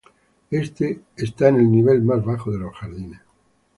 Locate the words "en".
1.49-1.57